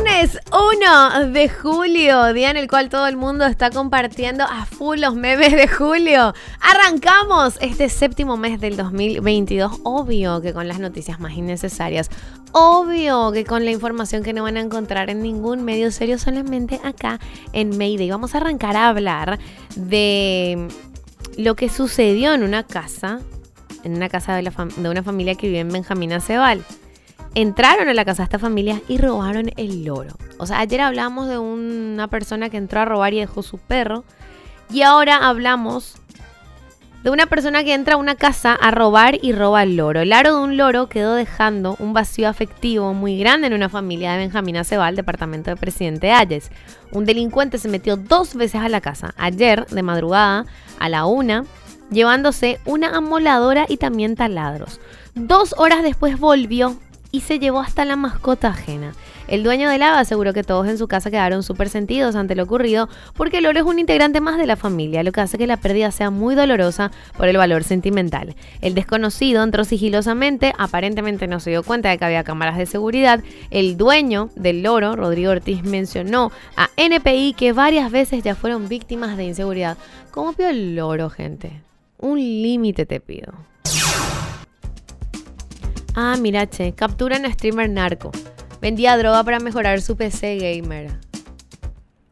Viernes 0.00 0.38
1 0.52 1.32
de 1.32 1.48
julio, 1.48 2.32
día 2.32 2.50
en 2.50 2.56
el 2.56 2.68
cual 2.68 2.88
todo 2.88 3.08
el 3.08 3.16
mundo 3.16 3.46
está 3.46 3.70
compartiendo 3.70 4.44
a 4.44 4.64
full 4.64 5.00
los 5.00 5.16
memes 5.16 5.50
de 5.52 5.66
julio. 5.66 6.34
Arrancamos 6.60 7.58
este 7.60 7.88
séptimo 7.88 8.36
mes 8.36 8.60
del 8.60 8.76
2022, 8.76 9.80
obvio 9.82 10.40
que 10.40 10.52
con 10.52 10.68
las 10.68 10.78
noticias 10.78 11.18
más 11.18 11.32
innecesarias, 11.32 12.10
obvio 12.52 13.32
que 13.32 13.44
con 13.44 13.64
la 13.64 13.72
información 13.72 14.22
que 14.22 14.32
no 14.32 14.44
van 14.44 14.56
a 14.56 14.60
encontrar 14.60 15.10
en 15.10 15.20
ningún 15.20 15.64
medio 15.64 15.90
serio, 15.90 16.16
solamente 16.18 16.80
acá 16.84 17.18
en 17.52 17.76
Mayday. 17.76 18.10
Vamos 18.10 18.34
a 18.34 18.38
arrancar 18.38 18.76
a 18.76 18.88
hablar 18.88 19.40
de 19.74 20.68
lo 21.36 21.56
que 21.56 21.68
sucedió 21.68 22.34
en 22.34 22.44
una 22.44 22.62
casa, 22.62 23.18
en 23.82 23.96
una 23.96 24.08
casa 24.08 24.36
de, 24.36 24.42
de 24.76 24.88
una 24.88 25.02
familia 25.02 25.34
que 25.34 25.48
vive 25.48 25.60
en 25.60 25.72
Benjamín 25.72 26.12
Acebal 26.12 26.64
entraron 27.42 27.88
a 27.88 27.94
la 27.94 28.04
casa 28.04 28.22
de 28.22 28.24
esta 28.24 28.38
familia 28.40 28.82
y 28.88 28.98
robaron 28.98 29.52
el 29.56 29.84
loro. 29.84 30.16
O 30.38 30.46
sea, 30.46 30.58
ayer 30.58 30.80
hablamos 30.80 31.28
de 31.28 31.38
una 31.38 32.08
persona 32.08 32.50
que 32.50 32.56
entró 32.56 32.80
a 32.80 32.84
robar 32.84 33.14
y 33.14 33.20
dejó 33.20 33.44
su 33.44 33.58
perro. 33.58 34.02
Y 34.72 34.82
ahora 34.82 35.16
hablamos 35.28 35.94
de 37.04 37.10
una 37.10 37.26
persona 37.26 37.62
que 37.62 37.74
entra 37.74 37.94
a 37.94 37.96
una 37.96 38.16
casa 38.16 38.54
a 38.54 38.72
robar 38.72 39.18
y 39.22 39.32
roba 39.32 39.62
el 39.62 39.76
loro. 39.76 40.00
El 40.00 40.12
aro 40.12 40.34
de 40.34 40.42
un 40.42 40.56
loro 40.56 40.88
quedó 40.88 41.14
dejando 41.14 41.76
un 41.78 41.92
vacío 41.92 42.28
afectivo 42.28 42.92
muy 42.92 43.16
grande 43.20 43.46
en 43.46 43.54
una 43.54 43.68
familia 43.68 44.12
de 44.12 44.18
Benjamín 44.18 44.56
Acebal, 44.56 44.96
departamento 44.96 45.50
de 45.50 45.56
Presidente 45.56 46.10
Ayes. 46.10 46.50
Un 46.90 47.04
delincuente 47.04 47.58
se 47.58 47.68
metió 47.68 47.96
dos 47.96 48.34
veces 48.34 48.60
a 48.60 48.68
la 48.68 48.80
casa, 48.80 49.14
ayer 49.16 49.64
de 49.66 49.82
madrugada 49.84 50.44
a 50.80 50.88
la 50.88 51.06
una, 51.06 51.44
llevándose 51.92 52.58
una 52.64 52.96
amoladora 52.96 53.64
y 53.68 53.76
también 53.76 54.16
taladros. 54.16 54.80
Dos 55.14 55.54
horas 55.56 55.84
después 55.84 56.18
volvió 56.18 56.76
y 57.10 57.20
se 57.20 57.38
llevó 57.38 57.60
hasta 57.60 57.84
la 57.84 57.96
mascota 57.96 58.48
ajena. 58.48 58.92
El 59.28 59.42
dueño 59.42 59.68
del 59.68 59.82
ave 59.82 59.98
aseguró 59.98 60.32
que 60.32 60.42
todos 60.42 60.66
en 60.68 60.78
su 60.78 60.88
casa 60.88 61.10
quedaron 61.10 61.42
súper 61.42 61.68
sentidos 61.68 62.16
ante 62.16 62.34
lo 62.34 62.44
ocurrido 62.44 62.88
porque 63.14 63.38
el 63.38 63.46
oro 63.46 63.58
es 63.58 63.66
un 63.66 63.78
integrante 63.78 64.22
más 64.22 64.38
de 64.38 64.46
la 64.46 64.56
familia, 64.56 65.02
lo 65.02 65.12
que 65.12 65.20
hace 65.20 65.36
que 65.36 65.46
la 65.46 65.58
pérdida 65.58 65.90
sea 65.90 66.10
muy 66.10 66.34
dolorosa 66.34 66.90
por 67.16 67.28
el 67.28 67.36
valor 67.36 67.62
sentimental. 67.62 68.34
El 68.62 68.74
desconocido 68.74 69.42
entró 69.42 69.64
sigilosamente, 69.64 70.54
aparentemente 70.56 71.26
no 71.26 71.40
se 71.40 71.50
dio 71.50 71.62
cuenta 71.62 71.90
de 71.90 71.98
que 71.98 72.06
había 72.06 72.24
cámaras 72.24 72.56
de 72.56 72.64
seguridad. 72.64 73.22
El 73.50 73.76
dueño 73.76 74.30
del 74.34 74.62
loro, 74.62 74.96
Rodrigo 74.96 75.30
Ortiz, 75.30 75.62
mencionó 75.62 76.32
a 76.56 76.70
NPI 76.76 77.34
que 77.34 77.52
varias 77.52 77.90
veces 77.90 78.22
ya 78.22 78.34
fueron 78.34 78.68
víctimas 78.68 79.18
de 79.18 79.24
inseguridad. 79.24 79.76
¿Cómo 80.10 80.32
pido 80.32 80.48
el 80.48 80.74
loro, 80.74 81.10
gente? 81.10 81.60
Un 81.98 82.18
límite 82.18 82.86
te 82.86 83.00
pido. 83.00 83.34
Ah, 86.00 86.16
mira, 86.16 86.46
che, 86.46 86.74
capturan 86.74 87.26
a 87.26 87.32
streamer 87.32 87.68
narco. 87.68 88.12
Vendía 88.60 88.96
droga 88.96 89.24
para 89.24 89.40
mejorar 89.40 89.80
su 89.80 89.96
PC 89.96 90.36
gamer. 90.36 90.92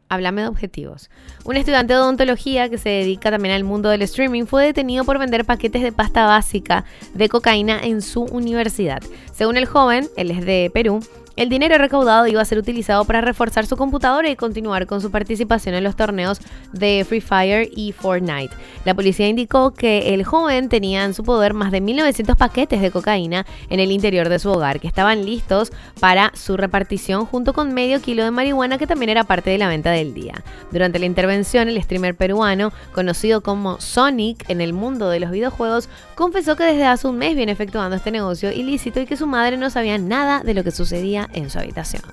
Háblame 0.09 0.41
de 0.41 0.49
objetivos. 0.49 1.09
Un 1.45 1.55
estudiante 1.55 1.93
de 1.93 1.99
odontología 1.99 2.67
que 2.67 2.77
se 2.77 2.89
dedica 2.89 3.31
también 3.31 3.55
al 3.55 3.63
mundo 3.63 3.87
del 3.87 4.01
streaming 4.01 4.43
fue 4.43 4.65
detenido 4.65 5.05
por 5.05 5.19
vender 5.19 5.45
paquetes 5.45 5.83
de 5.83 5.93
pasta 5.93 6.25
básica 6.25 6.83
de 7.13 7.29
cocaína 7.29 7.79
en 7.81 8.01
su 8.01 8.23
universidad. 8.23 9.01
Según 9.31 9.55
el 9.55 9.65
joven, 9.65 10.09
él 10.17 10.31
es 10.31 10.45
de 10.45 10.69
Perú, 10.73 10.99
el 11.37 11.49
dinero 11.49 11.77
recaudado 11.77 12.25
iba 12.25 12.41
a 12.41 12.45
ser 12.45 12.57
utilizado 12.57 13.05
para 13.05 13.21
reforzar 13.21 13.67
su 13.67 13.77
computadora 13.77 14.27
y 14.27 14.35
continuar 14.35 14.87
con 14.87 15.01
su 15.01 15.11
participación 15.11 15.75
en 15.75 15.83
los 15.83 15.95
torneos 15.95 16.39
de 16.73 17.05
Free 17.07 17.21
Fire 17.21 17.69
y 17.75 17.91
Fortnite. 17.91 18.55
La 18.85 18.95
policía 18.95 19.27
indicó 19.27 19.71
que 19.71 20.15
el 20.15 20.23
joven 20.23 20.67
tenía 20.67 21.05
en 21.05 21.13
su 21.13 21.23
poder 21.23 21.53
más 21.53 21.71
de 21.71 21.79
1.900 21.81 22.35
paquetes 22.35 22.81
de 22.81 22.89
cocaína 22.89 23.45
en 23.69 23.79
el 23.79 23.91
interior 23.91 24.29
de 24.29 24.39
su 24.39 24.49
hogar, 24.49 24.79
que 24.79 24.87
estaban 24.87 25.25
listos 25.25 25.71
para 25.99 26.31
su 26.33 26.57
repartición 26.57 27.27
junto 27.27 27.53
con 27.53 27.71
medio 27.71 28.01
kilo 28.01 28.23
de 28.23 28.31
marihuana 28.31 28.79
que 28.79 28.87
también 28.87 29.09
era 29.09 29.23
parte 29.23 29.51
de 29.51 29.59
la 29.59 29.67
venta 29.67 29.91
del 29.91 30.15
día. 30.15 30.43
Durante 30.71 30.97
la 30.97 31.05
intervención, 31.05 31.69
el 31.69 31.81
streamer 31.83 32.15
peruano, 32.15 32.73
conocido 32.93 33.41
como 33.41 33.79
Sonic 33.79 34.49
en 34.49 34.59
el 34.59 34.73
mundo 34.73 35.07
de 35.09 35.19
los 35.19 35.29
videojuegos, 35.29 35.87
confesó 36.15 36.55
que 36.55 36.63
desde 36.63 36.85
hace 36.85 37.07
un 37.07 37.19
mes 37.19 37.35
viene 37.35 37.51
efectuando 37.51 37.95
este 37.95 38.09
negocio 38.09 38.51
ilícito 38.51 38.99
y 38.99 39.05
que 39.05 39.17
su 39.17 39.27
madre 39.27 39.55
no 39.57 39.69
sabía 39.69 39.99
nada 39.99 40.41
de 40.43 40.55
lo 40.55 40.63
que 40.63 40.71
sucedía 40.71 41.26
en 41.33 41.49
su 41.49 41.59
habitación. 41.59 42.03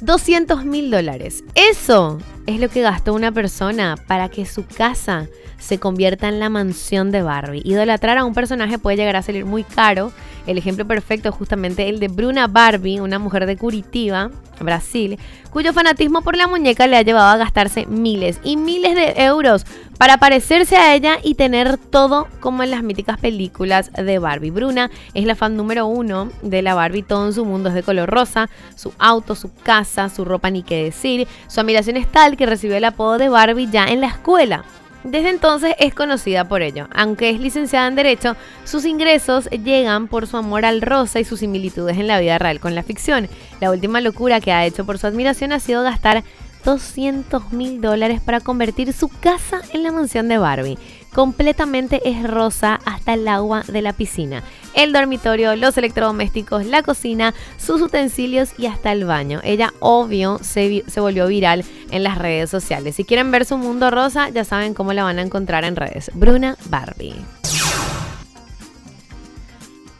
200 0.00 0.64
mil 0.64 0.90
dólares. 0.90 1.44
Eso 1.54 2.18
es 2.46 2.60
lo 2.60 2.68
que 2.68 2.82
gastó 2.82 3.14
una 3.14 3.32
persona 3.32 3.96
para 4.06 4.28
que 4.28 4.44
su 4.44 4.66
casa 4.66 5.28
se 5.58 5.78
convierta 5.78 6.28
en 6.28 6.40
la 6.40 6.50
mansión 6.50 7.10
de 7.10 7.22
Barbie. 7.22 7.62
Idolatrar 7.64 8.18
a 8.18 8.24
un 8.24 8.34
personaje 8.34 8.78
puede 8.78 8.98
llegar 8.98 9.16
a 9.16 9.22
salir 9.22 9.46
muy 9.46 9.64
caro. 9.64 10.12
El 10.46 10.58
ejemplo 10.58 10.86
perfecto 10.86 11.30
es 11.30 11.34
justamente 11.34 11.88
el 11.88 12.00
de 12.00 12.08
Bruna 12.08 12.48
Barbie, 12.48 13.00
una 13.00 13.18
mujer 13.18 13.46
de 13.46 13.56
Curitiba, 13.56 14.30
Brasil, 14.60 15.18
cuyo 15.50 15.72
fanatismo 15.72 16.20
por 16.20 16.36
la 16.36 16.48
muñeca 16.48 16.86
le 16.86 16.98
ha 16.98 17.02
llevado 17.02 17.28
a 17.28 17.36
gastarse 17.38 17.86
miles 17.86 18.40
y 18.44 18.58
miles 18.58 18.94
de 18.94 19.24
euros 19.24 19.64
para 19.98 20.18
parecerse 20.18 20.76
a 20.76 20.94
ella 20.94 21.18
y 21.22 21.34
tener 21.34 21.78
todo 21.78 22.28
como 22.40 22.62
en 22.62 22.70
las 22.70 22.82
míticas 22.82 23.18
películas 23.18 23.92
de 23.92 24.18
Barbie. 24.18 24.50
Bruna 24.50 24.90
es 25.14 25.24
la 25.24 25.34
fan 25.34 25.56
número 25.56 25.86
uno 25.86 26.30
de 26.42 26.62
la 26.62 26.74
Barbie, 26.74 27.02
todo 27.02 27.26
en 27.26 27.32
su 27.32 27.44
mundo 27.44 27.68
es 27.68 27.74
de 27.74 27.82
color 27.82 28.10
rosa, 28.10 28.48
su 28.74 28.92
auto, 28.98 29.34
su 29.34 29.52
casa, 29.54 30.08
su 30.08 30.24
ropa 30.24 30.50
ni 30.50 30.62
qué 30.62 30.84
decir. 30.84 31.28
Su 31.48 31.60
admiración 31.60 31.96
es 31.96 32.10
tal 32.10 32.36
que 32.36 32.46
recibió 32.46 32.76
el 32.76 32.84
apodo 32.84 33.18
de 33.18 33.28
Barbie 33.28 33.70
ya 33.70 33.86
en 33.86 34.00
la 34.00 34.08
escuela. 34.08 34.64
Desde 35.04 35.28
entonces 35.28 35.74
es 35.78 35.92
conocida 35.94 36.48
por 36.48 36.62
ello. 36.62 36.88
Aunque 36.94 37.28
es 37.28 37.38
licenciada 37.38 37.86
en 37.88 37.94
Derecho, 37.94 38.36
sus 38.64 38.86
ingresos 38.86 39.50
llegan 39.50 40.08
por 40.08 40.26
su 40.26 40.38
amor 40.38 40.64
al 40.64 40.80
rosa 40.80 41.20
y 41.20 41.24
sus 41.24 41.40
similitudes 41.40 41.98
en 41.98 42.06
la 42.06 42.18
vida 42.20 42.38
real 42.38 42.58
con 42.58 42.74
la 42.74 42.82
ficción. 42.82 43.28
La 43.60 43.70
última 43.70 44.00
locura 44.00 44.40
que 44.40 44.50
ha 44.50 44.64
hecho 44.64 44.86
por 44.86 44.98
su 44.98 45.06
admiración 45.06 45.52
ha 45.52 45.60
sido 45.60 45.82
gastar 45.82 46.24
200 46.64 47.52
mil 47.52 47.80
dólares 47.80 48.20
para 48.20 48.40
convertir 48.40 48.92
su 48.92 49.08
casa 49.08 49.60
en 49.72 49.82
la 49.82 49.92
mansión 49.92 50.28
de 50.28 50.38
Barbie. 50.38 50.78
Completamente 51.12 52.00
es 52.08 52.28
rosa 52.28 52.80
hasta 52.84 53.14
el 53.14 53.28
agua 53.28 53.62
de 53.68 53.82
la 53.82 53.92
piscina, 53.92 54.42
el 54.74 54.92
dormitorio, 54.92 55.54
los 55.54 55.78
electrodomésticos, 55.78 56.66
la 56.66 56.82
cocina, 56.82 57.34
sus 57.56 57.80
utensilios 57.80 58.50
y 58.58 58.66
hasta 58.66 58.90
el 58.90 59.04
baño. 59.04 59.40
Ella, 59.44 59.72
obvio, 59.78 60.40
se, 60.42 60.82
se 60.88 61.00
volvió 61.00 61.28
viral 61.28 61.64
en 61.92 62.02
las 62.02 62.18
redes 62.18 62.50
sociales. 62.50 62.96
Si 62.96 63.04
quieren 63.04 63.30
ver 63.30 63.44
su 63.44 63.56
mundo 63.56 63.92
rosa, 63.92 64.28
ya 64.30 64.44
saben 64.44 64.74
cómo 64.74 64.92
la 64.92 65.04
van 65.04 65.20
a 65.20 65.22
encontrar 65.22 65.64
en 65.64 65.76
redes. 65.76 66.10
Bruna 66.14 66.56
Barbie. 66.66 67.14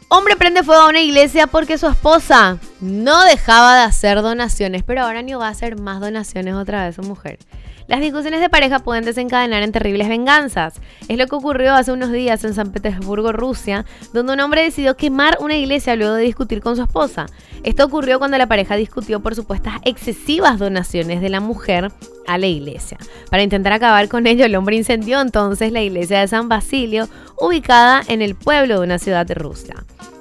Hombre 0.07 0.35
prende 0.35 0.63
fuego 0.63 0.81
a 0.81 0.89
una 0.89 1.01
iglesia 1.01 1.47
porque 1.47 1.77
su 1.77 1.87
esposa 1.87 2.59
no 2.81 3.23
dejaba 3.25 3.75
de 3.77 3.83
hacer 3.83 4.21
donaciones, 4.21 4.83
pero 4.83 5.03
ahora 5.03 5.21
ni 5.21 5.33
va 5.33 5.47
a 5.47 5.51
hacer 5.51 5.79
más 5.79 5.99
donaciones 5.99 6.55
otra 6.55 6.85
vez 6.85 6.95
su 6.95 7.03
mujer. 7.03 7.39
Las 7.87 8.01
discusiones 8.01 8.41
de 8.41 8.49
pareja 8.49 8.79
pueden 8.79 9.05
desencadenar 9.05 9.61
en 9.61 9.71
terribles 9.71 10.09
venganzas. 10.09 10.81
Es 11.07 11.19
lo 11.19 11.27
que 11.27 11.35
ocurrió 11.35 11.75
hace 11.75 11.91
unos 11.91 12.11
días 12.11 12.43
en 12.43 12.55
San 12.55 12.71
Petersburgo, 12.71 13.31
Rusia, 13.31 13.85
donde 14.11 14.33
un 14.33 14.39
hombre 14.39 14.63
decidió 14.63 14.97
quemar 14.97 15.37
una 15.39 15.55
iglesia 15.55 15.95
luego 15.95 16.15
de 16.15 16.23
discutir 16.23 16.61
con 16.61 16.75
su 16.75 16.81
esposa. 16.81 17.27
Esto 17.63 17.85
ocurrió 17.85 18.17
cuando 18.17 18.39
la 18.39 18.47
pareja 18.47 18.75
discutió 18.75 19.19
por 19.19 19.35
supuestas 19.35 19.75
excesivas 19.83 20.57
donaciones 20.57 21.21
de 21.21 21.29
la 21.29 21.41
mujer 21.41 21.91
a 22.25 22.37
la 22.39 22.47
iglesia. 22.47 22.97
Para 23.29 23.43
intentar 23.43 23.73
acabar 23.73 24.09
con 24.09 24.25
ello, 24.25 24.45
el 24.45 24.55
hombre 24.55 24.75
incendió 24.75 25.21
entonces 25.21 25.71
la 25.71 25.81
iglesia 25.81 26.21
de 26.21 26.27
San 26.27 26.49
Basilio, 26.49 27.07
ubicada 27.39 28.01
en 28.07 28.23
el 28.23 28.33
pueblo 28.33 28.79
de 28.79 28.85
una 28.85 28.97
ciudad 28.97 29.27
de 29.27 29.35
Rusia. 29.35 29.75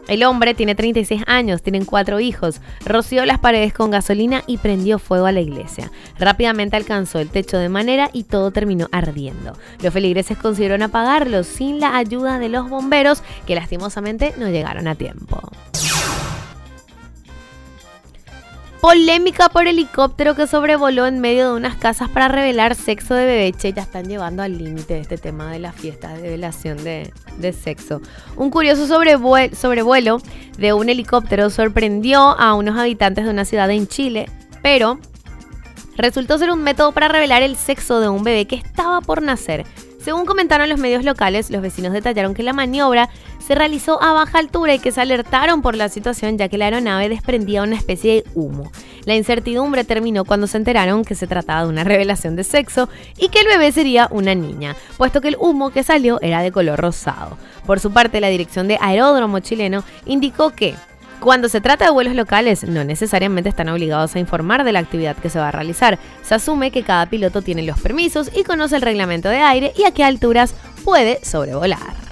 El 0.09 0.23
hombre 0.25 0.55
tiene 0.55 0.75
36 0.75 1.23
años, 1.27 1.62
tienen 1.62 1.85
cuatro 1.85 2.21
hijos, 2.21 2.61
roció 2.85 3.25
las 3.25 3.39
paredes 3.39 3.73
con 3.73 3.91
gasolina 3.91 4.45
y 4.47 4.59
prendió 4.59 4.99
fuego 4.99 5.27
a 5.27 5.33
la 5.33 5.41
iglesia. 5.41 5.91
Rápidamente 6.19 6.77
alcanzó 6.77 7.21
el 7.21 7.31
techo 7.31 7.59
de 7.59 7.69
madera 7.69 8.11
y 8.12 8.25
todo 8.25 8.51
terminó 8.51 8.89
ardiendo. 8.93 9.56
Los 9.83 9.95
feligreses 9.95 10.37
consiguieron 10.37 10.83
apagarlo 10.83 11.43
sin 11.43 11.81
la 11.81 11.97
ayuda 11.97 12.39
de 12.39 12.49
los 12.49 12.69
bomberos, 12.69 13.23
que 13.47 13.55
lastimosamente 13.55 14.35
no 14.37 14.49
llegaron 14.49 14.89
a 14.89 14.95
tiempo. 14.95 15.41
Polémica 18.84 19.48
por 19.48 19.66
helicóptero 19.66 20.34
que 20.34 20.46
sobrevoló 20.46 21.06
en 21.06 21.19
medio 21.19 21.48
de 21.48 21.56
unas 21.56 21.75
casas 21.75 22.10
para 22.10 22.28
revelar 22.28 22.75
sexo 22.75 23.14
de 23.14 23.25
bebé. 23.25 23.54
Che, 23.54 23.72
ya 23.72 23.81
están 23.81 24.06
llevando 24.06 24.42
al 24.42 24.58
límite 24.58 24.98
este 24.98 25.16
tema 25.16 25.50
de 25.50 25.58
las 25.58 25.75
fiestas 25.75 26.12
de 26.12 26.20
revelación 26.20 26.76
de, 26.84 27.10
sexo. 27.54 28.02
Un 28.36 28.50
curioso 28.50 28.86
sobrevuelo 28.86 30.20
de 30.58 30.72
un 30.75 30.90
helicóptero 30.90 31.48
sorprendió 31.48 32.38
a 32.38 32.52
unos 32.52 32.78
habitantes 32.78 33.25
de 33.25 33.31
una 33.31 33.46
ciudad 33.46 33.70
en 33.70 33.88
Chile, 33.88 34.28
pero 34.62 34.98
resultó 35.96 36.36
ser 36.36 36.50
un 36.50 36.62
método 36.62 36.92
para 36.92 37.08
revelar 37.08 37.42
el 37.42 37.56
sexo 37.56 38.00
de 38.00 38.10
un 38.10 38.22
bebé 38.22 38.44
que 38.44 38.56
estaba 38.56 39.00
por 39.00 39.22
nacer. 39.22 39.64
Según 40.04 40.26
comentaron 40.26 40.69
los 40.69 40.78
medios 40.78 41.02
locales, 41.02 41.48
los 41.48 41.62
vecinos 41.62 41.94
detallaron 41.94 42.34
que 42.34 42.42
la 42.42 42.52
maniobra 42.52 43.08
se 43.46 43.55
realizó 43.55 44.02
a 44.02 44.12
baja 44.12 44.38
altura 44.38 44.75
y 44.75 44.79
que 44.79 44.91
se 44.91 45.00
alertaron 45.00 45.61
por 45.61 45.76
la 45.76 45.88
situación 45.88 46.38
ya 46.38 46.49
que 46.49 46.56
la 46.56 46.67
aeronave 46.67 47.08
desprendía 47.11 47.62
una 47.62 47.76
especie 47.76 48.14
de 48.14 48.25
humo. 48.35 48.70
La 49.05 49.14
incertidumbre 49.14 49.85
terminó 49.85 50.25
cuando 50.25 50.46
se 50.46 50.56
enteraron 50.56 51.05
que 51.05 51.14
se 51.14 51.26
trataba 51.26 51.64
de 51.64 51.69
una 51.69 51.85
revelación 51.85 52.37
de 52.37 52.44
sexo 52.44 52.88
y 53.19 53.29
que 53.29 53.41
el 53.41 53.49
bebé 53.49 53.70
sería 53.70 54.08
una 54.11 54.35
niña, 54.35 54.76
puesto 54.96 55.20
que 55.20 55.29
el 55.29 55.37
humo 55.38 55.70
que 55.70 55.82
salió 55.82 56.19
era 56.23 56.41
de 56.41 56.52
color 56.52 56.81
rosado. 56.81 57.37
Por 57.67 57.81
su 57.81 57.93
parte, 57.93 58.20
la 58.20 58.29
dirección 58.29 58.67
de 58.67 58.79
Aeródromo 58.81 59.41
chileno 59.41 59.85
indicó 60.06 60.50
que 60.50 60.75
cuando 61.20 61.49
se 61.49 61.61
trata 61.61 61.87
de 61.87 61.91
vuelos 61.91 62.14
locales, 62.14 62.64
no 62.64 62.85
necesariamente 62.85 63.49
están 63.49 63.69
obligados 63.69 64.14
a 64.14 64.19
informar 64.19 64.64
de 64.64 64.73
la 64.73 64.81
actividad 64.81 65.17
que 65.17 65.31
se 65.31 65.38
va 65.38 65.49
a 65.49 65.52
realizar. 65.52 65.99
Se 66.23 66.35
asume 66.35 66.70
que 66.70 66.82
cada 66.82 67.06
piloto 67.06 67.41
tiene 67.41 67.62
los 67.62 67.81
permisos 67.81 68.31
y 68.35 68.44
conoce 68.44 68.76
el 68.76 68.82
reglamento 68.82 69.29
de 69.29 69.38
aire 69.38 69.73
y 69.76 69.85
a 69.85 69.93
qué 69.93 70.05
alturas 70.05 70.55
puede 70.85 71.25
sobrevolar. 71.25 72.04